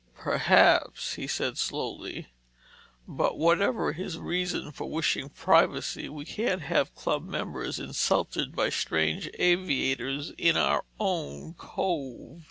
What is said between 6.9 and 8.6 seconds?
club members insulted